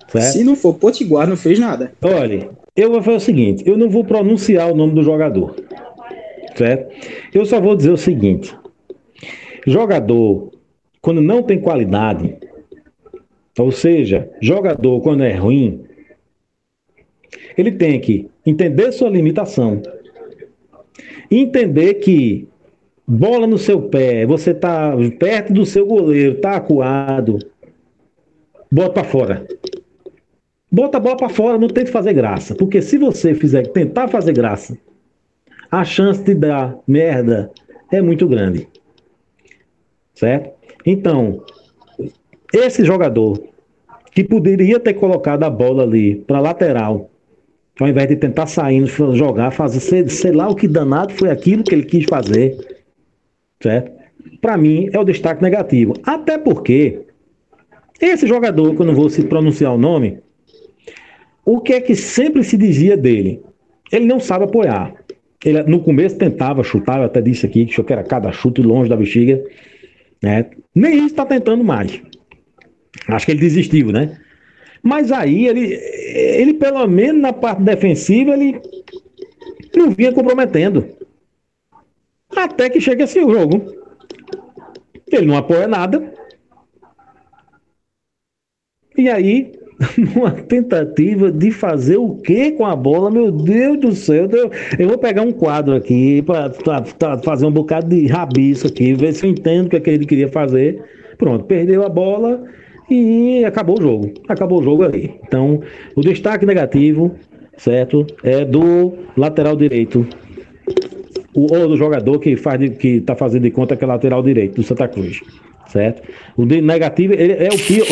[0.07, 0.33] Certo?
[0.33, 1.93] Se não for Potiguar, não fez nada.
[2.01, 5.55] Olha, eu vou fazer o seguinte: eu não vou pronunciar o nome do jogador,
[6.55, 6.95] certo?
[7.33, 8.55] Eu só vou dizer o seguinte:
[9.65, 10.51] jogador,
[11.01, 12.35] quando não tem qualidade,
[13.57, 15.83] ou seja, jogador, quando é ruim,
[17.57, 19.81] ele tem que entender sua limitação,
[21.29, 22.47] entender que
[23.07, 27.37] bola no seu pé, você está perto do seu goleiro, está acuado,
[28.71, 29.47] bota para fora.
[30.73, 32.55] Bota a bola para fora, não tente fazer graça.
[32.55, 34.75] Porque se você fizer tentar fazer graça,
[35.69, 37.51] a chance de dar merda
[37.91, 38.67] é muito grande.
[40.15, 40.49] Certo?
[40.83, 41.43] Então,
[42.51, 43.39] esse jogador
[44.13, 47.07] que poderia ter colocado a bola ali para lateral,
[47.79, 51.63] ao invés de tentar sair, jogar, fazer sei, sei lá o que danado foi aquilo
[51.63, 52.57] que ele quis fazer.
[53.61, 53.91] Certo?
[54.41, 55.93] Para mim é o destaque negativo.
[56.03, 57.01] Até porque
[58.01, 60.22] esse jogador, que eu não vou se pronunciar o nome,
[61.45, 63.41] o que é que sempre se dizia dele?
[63.91, 64.93] Ele não sabe apoiar.
[65.43, 68.95] Ele no começo tentava chutar, eu até disse aqui que era cada chute longe da
[68.95, 69.43] bexiga.
[70.21, 70.49] Né?
[70.73, 72.01] Nem isso está tentando mais.
[73.07, 74.19] Acho que ele desistiu, né?
[74.81, 78.61] Mas aí ele, ele pelo menos na parte defensiva, ele
[79.75, 80.87] não vinha comprometendo.
[82.33, 83.75] Até que chega o jogo.
[85.11, 86.13] Ele não apoia nada.
[88.97, 89.53] E aí
[89.97, 93.09] numa tentativa de fazer o que com a bola?
[93.11, 94.27] Meu Deus do céu,
[94.77, 96.51] eu, vou pegar um quadro aqui para
[97.23, 100.05] fazer um bocado de rabiço aqui, ver se eu entendo o que, é que ele
[100.05, 100.83] queria fazer.
[101.17, 102.43] Pronto, perdeu a bola
[102.89, 104.13] e acabou o jogo.
[104.27, 105.15] Acabou o jogo ali.
[105.25, 105.61] Então,
[105.95, 107.15] o destaque negativo,
[107.57, 110.05] certo, é do lateral direito.
[111.33, 114.21] O, ou do jogador que faz de, que está fazendo de conta que é lateral
[114.21, 115.21] direito do Santa Cruz
[115.73, 116.03] certo?
[116.37, 117.87] O negativo ele é o pior.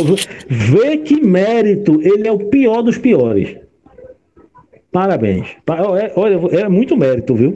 [0.48, 3.58] Vê que mérito, ele é o pior dos piores.
[4.92, 5.48] Parabéns.
[6.00, 7.56] É, olha, é muito mérito, viu?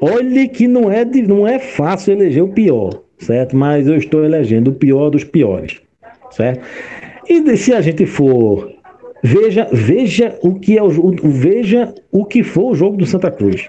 [0.00, 3.54] Olhe que não é, de, não é fácil eleger o pior, certo?
[3.54, 5.80] Mas eu estou elegendo o pior dos piores,
[6.30, 6.64] certo?
[7.28, 8.72] E se a gente for
[9.22, 10.90] veja, veja o que é o,
[11.22, 13.68] veja o que foi o jogo do Santa Cruz.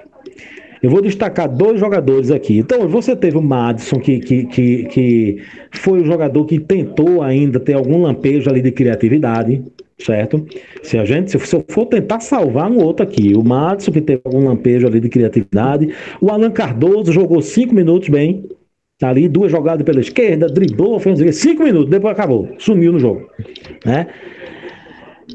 [0.82, 2.58] Eu vou destacar dois jogadores aqui.
[2.58, 5.38] Então, você teve o Madison, que, que, que, que
[5.74, 9.62] foi o jogador que tentou ainda ter algum lampejo ali de criatividade,
[10.00, 10.44] certo?
[10.82, 14.22] Se a gente, se eu for tentar salvar um outro aqui, o Madison, que teve
[14.26, 18.44] algum lampejo ali de criatividade, o Alan Cardoso jogou cinco minutos bem,
[19.02, 23.28] ali, duas jogadas pela esquerda, driblou, fez cinco minutos, depois acabou, sumiu no jogo,
[23.86, 24.08] né?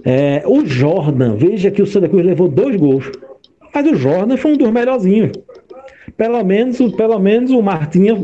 [0.05, 3.11] É, o Jordan, veja que o Santa Cruz levou dois gols.
[3.77, 5.33] Mas o Jordan foi um dos melhorzinhos.
[6.17, 8.17] Pelo menos, pelo menos o Martinha,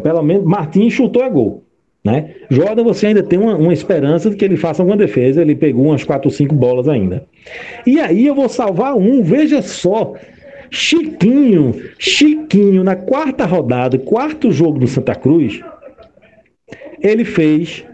[0.00, 1.64] pelo menos Martins chutou a gol.
[2.04, 2.36] Né?
[2.48, 5.42] Jordan, você ainda tem uma, uma, esperança de que ele faça alguma defesa.
[5.42, 7.26] Ele pegou umas 4 ou 5 bolas ainda.
[7.84, 10.14] E aí eu vou salvar um, veja só.
[10.70, 15.60] Chiquinho, Chiquinho, na quarta rodada, quarto jogo do Santa Cruz,
[17.02, 17.84] ele fez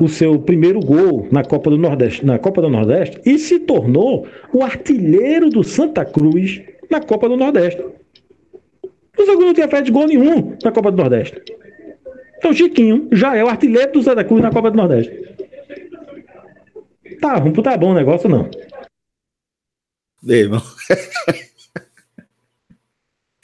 [0.00, 4.26] o seu primeiro gol na Copa do Nordeste, na Copa do Nordeste e se tornou
[4.52, 7.84] o artilheiro do Santa Cruz na Copa do Nordeste.
[9.18, 11.40] O segundo não tinha feito gol nenhum na Copa do Nordeste.
[12.38, 15.12] Então Chiquinho já é o artilheiro do Santa Cruz na Copa do Nordeste.
[17.20, 18.48] Tá, tá bom o negócio não.
[20.26, 20.62] Ei, irmão.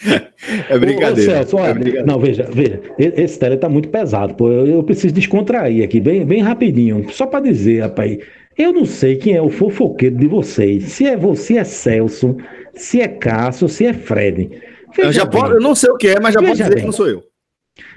[0.69, 1.33] É brincadeira.
[1.33, 2.07] Ô, Celso, olha, é brincadeira.
[2.07, 4.51] Não, veja, veja, esse tele tá muito pesado, pô.
[4.51, 7.05] Eu, eu preciso descontrair aqui, bem, bem rapidinho.
[7.11, 8.19] Só para dizer, rapaz,
[8.57, 10.85] eu não sei quem é o fofoqueiro de vocês.
[10.85, 12.37] Se é você, é Celso,
[12.75, 14.51] se é Cássio, se é Fred.
[14.97, 15.43] Veja eu já bem.
[15.43, 16.81] eu não sei o que é, mas já veja posso dizer bem.
[16.81, 17.23] que não sou eu.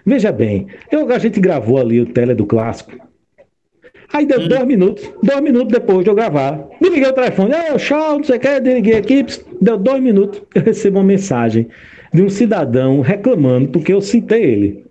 [0.05, 2.91] Veja bem, eu, a gente gravou ali o tele do clássico.
[4.11, 4.47] Aí deu hum.
[4.47, 6.67] dois minutos, dois minutos depois de eu gravar.
[6.89, 9.25] Liguei o telefone, ah, tchau, não sei o que, desliguei aqui,
[9.61, 11.67] deu dois minutos, eu recebo uma mensagem
[12.13, 14.85] de um cidadão reclamando porque eu citei ele.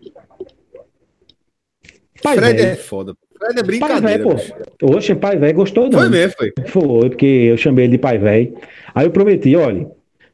[2.22, 2.72] Pai Fred véio.
[2.72, 3.14] é foda.
[3.38, 4.24] Fred é brincadeira.
[4.24, 4.96] Pai véio, pô.
[4.96, 5.98] Oxe, pai velho gostou não.
[5.98, 6.52] Foi mesmo, foi.
[6.66, 8.56] Foi, porque eu chamei ele de pai velho.
[8.94, 9.88] Aí eu prometi, olha,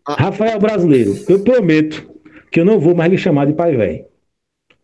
[0.07, 0.15] ah.
[0.15, 2.09] Rafael Brasileiro, eu prometo
[2.51, 4.05] que eu não vou mais lhe chamar de pai velho.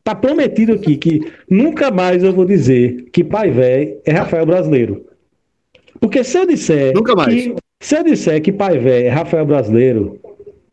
[0.02, 5.09] Tá prometido aqui que nunca mais eu vou dizer que pai velho é Rafael Brasileiro.
[6.00, 7.34] Porque se eu disser nunca mais.
[7.34, 10.18] que Se eu disser que pai velho é Rafael Brasileiro,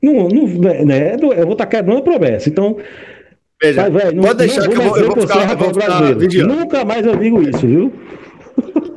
[0.01, 0.47] não, não,
[0.85, 2.49] né, eu vou estar quebrando a promessa.
[2.49, 2.77] Então,
[3.61, 6.47] Veja, pai velho, não, pode deixar não que eu vou, eu vou ficar, Rafael Brasileiro.
[6.47, 7.93] Nunca mais eu digo isso, viu?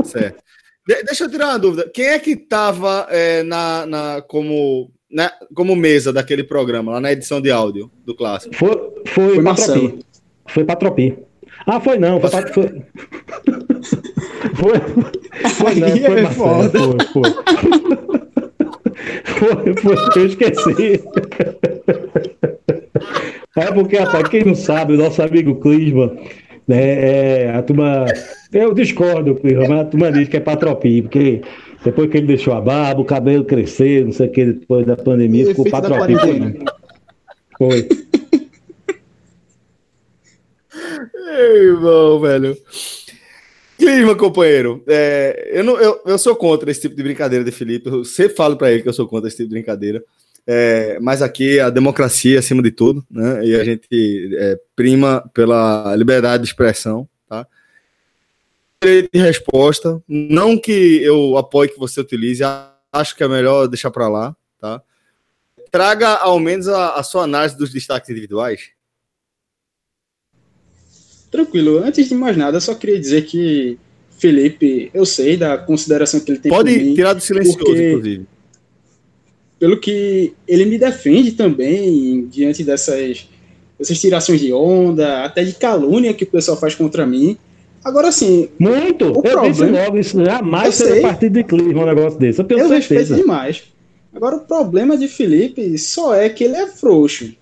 [0.04, 0.42] Certo.
[0.86, 1.90] De, deixa eu tirar uma dúvida.
[1.92, 7.12] Quem é que estava é, na, na, como, né, como mesa daquele programa, lá na
[7.12, 8.54] edição de áudio do clássico?
[8.54, 9.98] Foi, foi, foi Patropi.
[10.46, 11.29] Foi Patropi.
[11.66, 12.20] Ah, foi não.
[12.20, 12.82] Foi, foi...
[14.54, 14.78] Foi,
[15.50, 17.30] foi, não, foi é Marcelo, foi, foi.
[19.24, 21.02] Foi, foi, eu esqueci.
[23.56, 26.14] É porque, rapaz, quem não sabe, o nosso amigo Clisma,
[26.68, 28.04] né, é, a turma.
[28.52, 31.42] Eu discordo, Clisma, mas a turma diz que é patropia, porque
[31.84, 34.96] depois que ele deixou a barba, o cabelo crescer, não sei o que, depois da
[34.96, 36.18] pandemia, ficou patropia.
[37.58, 37.88] Foi.
[41.14, 42.56] Ei, irmão, velho.
[43.78, 44.84] Clima, companheiro.
[44.86, 47.88] É, eu, não, eu, eu sou contra esse tipo de brincadeira de Felipe.
[47.88, 50.04] Eu sempre falo para ele que eu sou contra esse tipo de brincadeira.
[50.46, 53.44] É, mas aqui a democracia acima de tudo, né?
[53.44, 57.46] E a gente é, prima pela liberdade de expressão, tá?
[58.82, 62.42] De resposta, não que eu apoie que você utilize,
[62.92, 64.82] acho que é melhor deixar para lá, tá?
[65.70, 68.70] Traga ao menos a, a sua análise dos destaques individuais.
[71.30, 71.78] Tranquilo.
[71.78, 73.78] Antes de mais nada, só queria dizer que
[74.18, 78.26] Felipe, eu sei da consideração que ele tem Pode mim, tirar do silencioso, porque, inclusive.
[79.58, 83.28] Pelo que ele me defende também diante dessas,
[83.78, 87.36] dessas tirações de onda, até de calúnia que o pessoal faz contra mim.
[87.82, 88.48] Agora sim.
[88.58, 89.04] Muito!
[89.04, 92.40] eu problema, disse logo, isso jamais será partido de clima um negócio desse.
[92.40, 92.94] Eu tenho eu certeza.
[92.94, 93.62] respeito demais.
[94.12, 97.32] Agora, o problema de Felipe só é que ele é frouxo.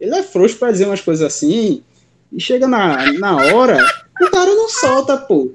[0.00, 1.82] Ele é frouxo para dizer umas coisas assim
[2.32, 3.78] e chega na, na hora,
[4.20, 5.52] o cara não solta, pô.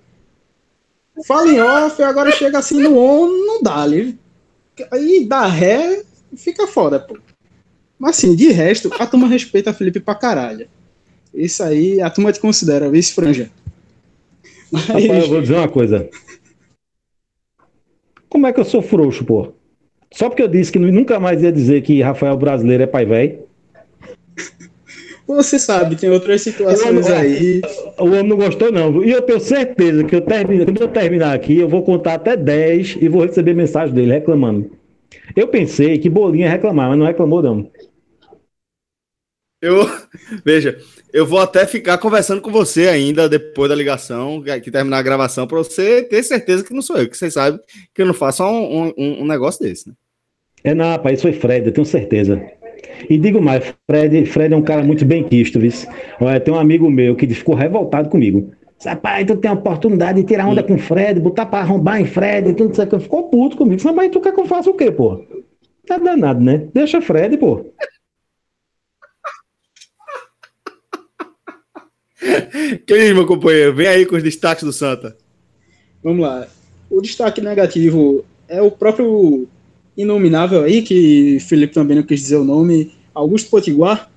[1.25, 4.17] Fala em off, agora chega assim no on, não dá ali.
[4.91, 6.03] Aí dá ré,
[6.35, 7.17] fica foda, pô.
[7.99, 10.67] Mas assim, de resto, a turma respeita a Felipe pra caralho.
[11.33, 13.49] Isso aí, a turma te considera vice-franja.
[14.71, 14.85] Mas...
[14.85, 16.09] Rapaz, eu vou dizer uma coisa.
[18.27, 19.53] Como é que eu sou frouxo, pô?
[20.11, 23.47] Só porque eu disse que nunca mais ia dizer que Rafael brasileiro é pai velho.
[25.35, 27.61] Você sabe, tem outras situações aí.
[27.97, 29.03] O homem não gostou, não.
[29.03, 32.35] E eu tenho certeza que eu termino, quando eu terminar aqui, eu vou contar até
[32.35, 34.71] 10 e vou receber mensagem dele reclamando.
[35.35, 37.69] Eu pensei que Bolinha ia reclamar, mas não reclamou, não.
[39.61, 39.85] Eu,
[40.43, 40.77] veja,
[41.13, 45.47] eu vou até ficar conversando com você ainda depois da ligação, que terminar a gravação,
[45.47, 47.59] para você ter certeza que não sou eu, que você sabe
[47.93, 49.95] que eu não faço um, um, um negócio desse, né?
[50.65, 52.41] É, não, rapaz, isso foi Fred, eu tenho certeza.
[53.09, 55.71] E digo mais, Fred, Fred é um cara muito bem quisto, viu?
[56.19, 58.51] Olha, tem um amigo meu que ficou revoltado comigo.
[58.85, 62.05] Rapaz, tu tem a oportunidade de tirar onda com o Fred, botar pra arrombar em
[62.05, 62.99] Fred, tudo isso aqui.
[62.99, 63.81] Ficou puto comigo.
[63.93, 65.23] Mas tu quer que eu faça o quê, pô?
[65.87, 66.67] Tá danado, né?
[66.73, 67.65] Deixa Fred, pô.
[72.85, 73.73] Quem, meu companheiro?
[73.75, 75.15] Vem aí com os destaques do Santa.
[76.03, 76.47] Vamos lá.
[76.89, 79.47] O destaque negativo é o próprio
[79.97, 84.09] inominável aí, que Felipe também não quis dizer o nome, Augusto Potiguar.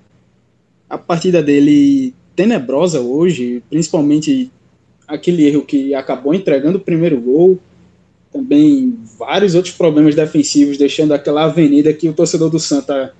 [0.89, 4.51] A partida dele tenebrosa hoje, principalmente
[5.07, 7.59] aquele erro que acabou entregando o primeiro gol.
[8.31, 13.13] Também vários outros problemas defensivos, deixando aquela avenida que o torcedor do Santa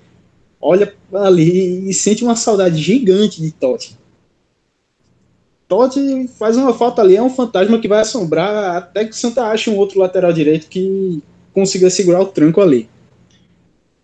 [0.59, 3.97] olha ali e sente uma saudade gigante de Totti.
[5.67, 9.47] Totti faz uma falta ali, é um fantasma que vai assombrar até que o Santa
[9.47, 11.21] ache um outro lateral direito que
[11.57, 12.87] consiga segurar o tranco ali.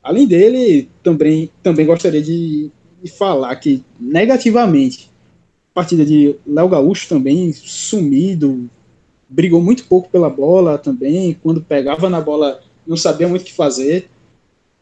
[0.01, 2.71] Além dele, também, também gostaria de,
[3.03, 5.11] de falar que, negativamente,
[5.71, 8.67] a partida de Léo Gaúcho também sumido,
[9.29, 13.53] brigou muito pouco pela bola também, quando pegava na bola não sabia muito o que
[13.53, 14.09] fazer.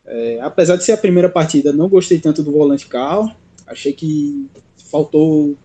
[0.05, 3.31] É, apesar de ser a primeira partida, não gostei tanto do volante Carl,
[3.67, 4.47] achei que
[4.89, 5.57] faltou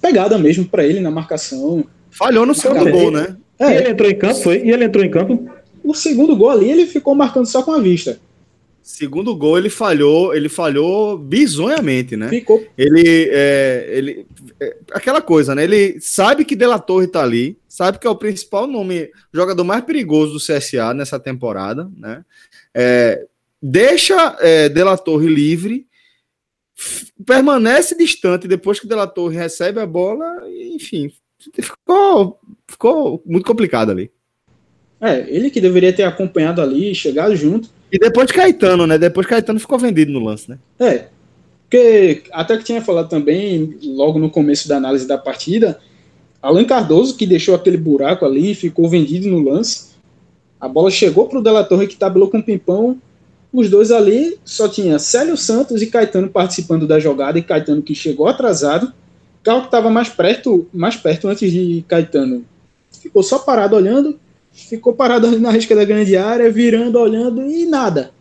[0.00, 1.84] pegada mesmo para ele na marcação.
[2.10, 3.36] Falhou no segundo gol, né?
[3.58, 4.62] É, e ele entrou em campo, foi?
[4.64, 5.50] E ele entrou em campo?
[5.82, 8.18] O segundo gol ali, ele ficou marcando só com a vista.
[8.84, 12.28] Segundo gol, ele falhou, ele falhou bizonhamente, né?
[12.28, 12.62] Ficou.
[12.76, 14.26] Ele, é, ele,
[14.60, 15.64] é, aquela coisa, né?
[15.64, 19.82] Ele sabe que Dela Torre tá ali, sabe que é o principal nome, jogador mais
[19.84, 22.22] perigoso do CSA nessa temporada, né?
[22.74, 23.26] É,
[23.62, 25.86] deixa é, Dela Torre livre,
[27.24, 31.10] permanece distante depois que Dela Torre recebe a bola, enfim,
[31.60, 32.38] ficou,
[32.68, 34.10] ficou muito complicado ali.
[35.00, 37.68] É, ele que deveria ter acompanhado ali, chegado junto.
[37.92, 38.96] E depois de Caetano, né?
[38.96, 40.58] Depois Caetano ficou vendido no lance, né?
[40.78, 41.06] É.
[41.64, 45.78] Porque até que tinha falado também, logo no começo da análise da partida,
[46.40, 49.94] Alan Cardoso, que deixou aquele buraco ali, ficou vendido no lance.
[50.60, 52.98] A bola chegou para o Della Torre que tabelou com o Pimpão.
[53.52, 57.94] Os dois ali só tinha Célio Santos e Caetano participando da jogada, e Caetano que
[57.94, 58.92] chegou atrasado.
[59.44, 62.44] Carro que estava mais perto, mais perto antes de Caetano
[63.04, 64.18] ficou só parado olhando,
[64.50, 68.12] ficou parado na risca da grande área, virando, olhando e nada.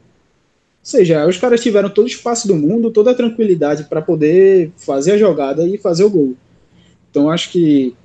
[0.82, 4.72] Ou seja, os caras tiveram todo o espaço do mundo, toda a tranquilidade para poder
[4.76, 6.36] fazer a jogada e fazer o gol.
[7.10, 7.96] Então acho que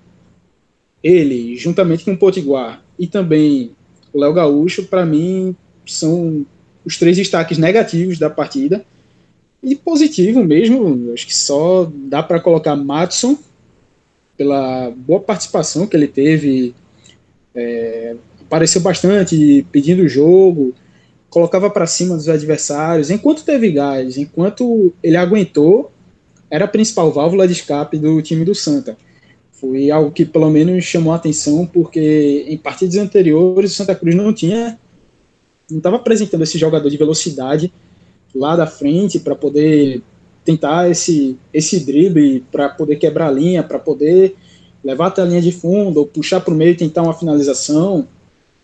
[1.02, 3.72] ele, juntamente com o Potiguar e também
[4.12, 6.46] o Léo Gaúcho, para mim, são
[6.84, 8.84] os três destaques negativos da partida.
[9.62, 13.36] E positivo mesmo, acho que só dá para colocar Matson,
[14.36, 16.74] pela boa participação que ele teve,
[17.54, 20.72] é, apareceu bastante pedindo o jogo,
[21.28, 23.10] colocava para cima dos adversários.
[23.10, 25.90] Enquanto teve gás, enquanto ele aguentou,
[26.48, 28.96] era a principal válvula de escape do time do Santa.
[29.52, 34.14] Foi algo que pelo menos chamou a atenção, porque em partidas anteriores o Santa Cruz
[34.14, 34.78] não tinha,
[35.68, 37.72] não estava apresentando esse jogador de velocidade
[38.34, 40.02] lá da frente para poder
[40.44, 44.34] tentar esse, esse drible, para poder quebrar a linha, para poder
[44.82, 48.06] levar até a linha de fundo, ou puxar para o meio e tentar uma finalização.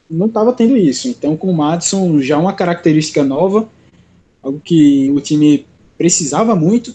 [0.08, 1.08] Não estava tendo isso.
[1.08, 3.68] Então, com o Madison, já uma característica nova,
[4.42, 5.66] algo que o time
[5.98, 6.94] precisava muito,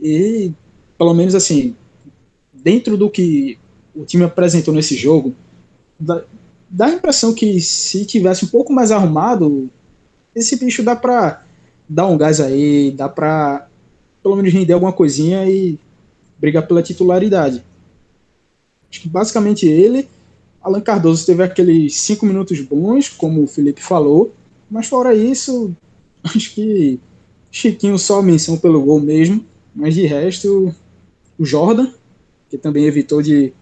[0.00, 0.52] e
[0.98, 1.74] pelo menos assim,
[2.52, 3.58] dentro do que
[3.94, 5.34] o time apresentou nesse jogo,
[5.98, 6.22] dá,
[6.68, 9.70] dá a impressão que se tivesse um pouco mais arrumado,
[10.34, 11.42] esse bicho dá para
[11.88, 13.68] dar um gás aí, dá para
[14.22, 15.78] pelo menos render alguma coisinha e
[16.38, 17.64] brigar pela titularidade.
[18.90, 20.08] Acho que basicamente ele,
[20.60, 24.32] Alan Cardoso teve aqueles cinco minutos bons, como o Felipe falou,
[24.70, 25.74] mas fora isso,
[26.22, 26.98] acho que
[27.50, 30.74] Chiquinho só menção pelo gol mesmo, mas de resto,
[31.38, 31.90] o Jordan,
[32.50, 33.52] que também evitou de,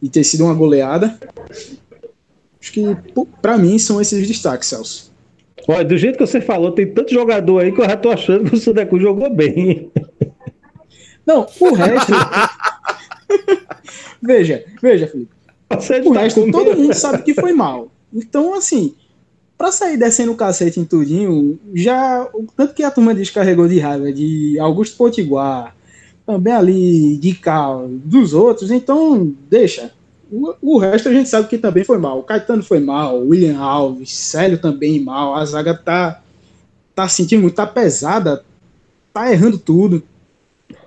[0.00, 1.18] de ter sido uma goleada.
[2.60, 2.82] Acho que,
[3.40, 5.05] para mim, são esses destaques, Celso.
[5.68, 8.48] Olha, do jeito que você falou, tem tanto jogador aí que eu já tô achando
[8.48, 9.90] que o Sudeco jogou bem.
[11.26, 12.12] Não, o resto.
[14.22, 15.36] veja, veja, Felipe.
[15.68, 17.90] Você o resto, todo mundo sabe que foi mal.
[18.14, 18.94] Então, assim,
[19.58, 22.28] para sair descendo o cacete em tudinho, já.
[22.56, 25.74] Tanto que a turma descarregou de raiva de Augusto Potiguar,
[26.24, 29.92] também ali de Cal, dos outros, então deixa.
[30.30, 32.18] O, resto a gente sabe que também foi mal.
[32.18, 35.34] O Caetano foi mal, o William Alves, Célio também mal.
[35.34, 36.20] A zaga tá,
[36.94, 38.44] tá sentindo muito, tá pesada,
[39.12, 40.02] tá errando tudo.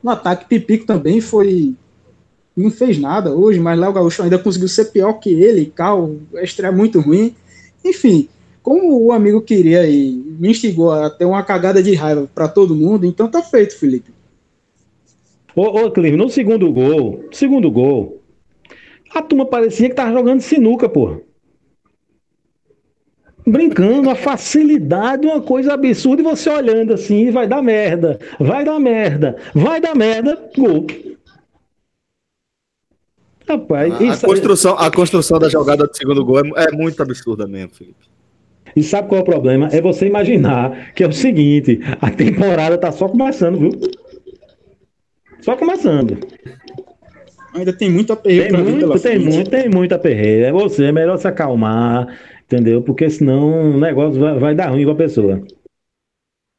[0.03, 1.73] No ataque, Pipico também foi.
[2.55, 5.71] Não fez nada hoje, mas Léo Gaúcho ainda conseguiu ser pior que ele.
[5.73, 7.33] Cal, estreia muito ruim.
[7.83, 8.27] Enfim,
[8.61, 12.75] como o amigo queria e me instigou a ter uma cagada de raiva para todo
[12.75, 14.11] mundo, então tá feito, Felipe.
[15.55, 18.18] Ô, ô Clima, no segundo gol, segundo gol,
[19.13, 21.21] a turma parecia que tava jogando sinuca, pô.
[23.45, 28.79] Brincando, a facilidade, uma coisa absurda, e você olhando assim, vai dar merda, vai dar
[28.79, 30.85] merda, vai dar merda, gol.
[33.47, 34.25] Rapaz, a, isso...
[34.25, 38.07] a construção, a construção da jogada do segundo gol é, é muito absurda mesmo, Felipe.
[38.75, 39.67] E sabe qual é o problema?
[39.71, 43.71] É você imaginar que é o seguinte: a temporada tá só começando, viu?
[45.41, 46.19] Só começando.
[47.59, 49.25] Ainda tem muito aperreio tem muito, tem frente.
[49.25, 50.45] muito, tem muito aperreio.
[50.45, 52.07] É você, é melhor se acalmar,
[52.45, 52.81] entendeu?
[52.81, 55.41] Porque senão o negócio vai, vai dar ruim com a pessoa.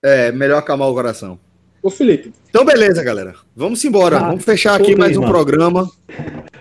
[0.04, 1.38] É, melhor acalmar o coração.
[1.82, 2.32] Ô, Felipe.
[2.48, 3.34] Então, beleza, galera.
[3.56, 4.18] Vamos embora.
[4.18, 5.90] Ah, Vamos fechar aqui mais um programa.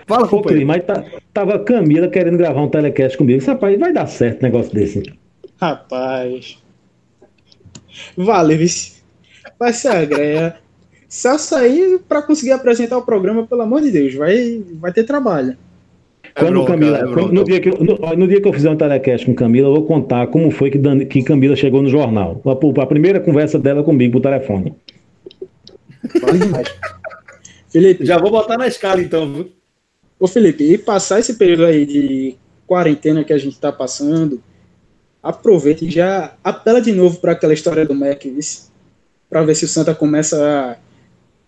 [0.08, 3.46] Fala, Pô, Mas tá, tava Camila querendo gravar um telecast comigo.
[3.46, 5.04] Rapaz, vai dar certo um negócio desse.
[5.60, 6.58] Rapaz.
[8.16, 9.04] Vale, vice.
[9.60, 10.56] Vai ser a greia.
[11.10, 15.58] Só sair para conseguir apresentar o programa, pelo amor de Deus, vai, vai ter trabalho.
[16.24, 18.70] É quando bronca, Camila, é quando, no, dia que, no, no, dia que eu fizer
[18.70, 21.90] um telecast com Camila, eu vou contar como foi que, Dan, que Camila chegou no
[21.90, 22.40] jornal.
[22.46, 22.52] A,
[22.82, 24.76] a, primeira conversa dela comigo por telefone.
[27.70, 28.06] Felipe.
[28.06, 29.50] Já vou botar na escala então, viu?
[30.20, 32.36] Ô Felipe, e passar esse período aí de
[32.68, 34.42] quarentena que a gente está passando,
[35.24, 38.24] aproveita e já apela de novo para aquela história do Mac,
[39.30, 40.89] para ver se o Santa começa a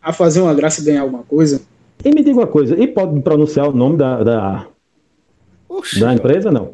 [0.02, 1.62] a fazer uma graça e ganhar alguma coisa?
[2.04, 4.68] E me diga uma coisa, e pode pronunciar o nome da, da,
[6.00, 6.74] da empresa, não?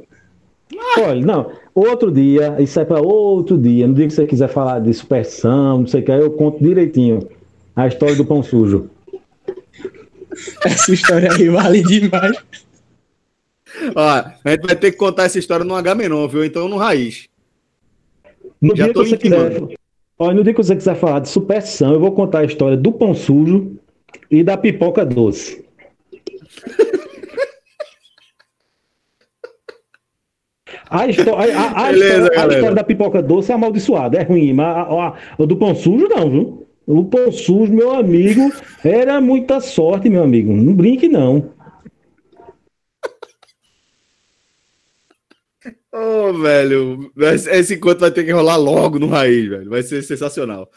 [0.78, 1.02] Ah.
[1.02, 4.80] Olha, não, outro dia, isso é para outro dia, no dia que você quiser falar
[4.80, 7.28] de supersão, não sei o que, eu conto direitinho
[7.76, 8.90] a história do pão sujo.
[10.66, 12.38] Essa história aí vale demais.
[13.96, 16.44] Ó, a gente vai ter que contar essa história no H-Menon, viu?
[16.44, 17.28] Então no Raiz.
[18.60, 19.62] No Já dia que você quiser,
[20.20, 22.92] Olha, no dia que você quiser falar de superstição, eu vou contar a história do
[22.92, 23.78] pão sujo
[24.32, 25.66] e da pipoca doce.
[30.90, 34.54] A, história, a, a, Beleza, história, a história, da pipoca doce é amaldiçoada, é ruim,
[34.54, 36.68] mas a, a, do pão sujo não, viu?
[36.88, 38.50] O pão sujo, meu amigo,
[38.84, 40.54] era muita sorte, meu amigo.
[40.54, 41.52] Não brinque, não.
[45.94, 47.12] Ô, oh, velho,
[47.52, 49.70] esse encontro vai ter que rolar logo no Raiz, velho.
[49.70, 50.70] Vai ser sensacional.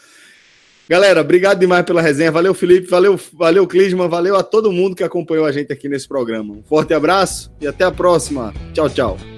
[0.88, 2.32] Galera, obrigado demais pela resenha.
[2.32, 2.88] Valeu, Felipe.
[2.88, 4.08] Valeu, valeu, Clisman.
[4.08, 6.52] Valeu a todo mundo que acompanhou a gente aqui nesse programa.
[6.52, 8.52] Um forte abraço e até a próxima.
[8.72, 9.29] Tchau, tchau.